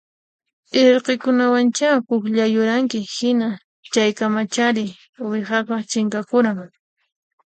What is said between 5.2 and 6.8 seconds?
uwihaqa chinkakuran